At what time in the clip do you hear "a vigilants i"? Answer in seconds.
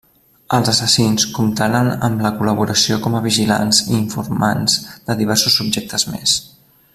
3.19-3.93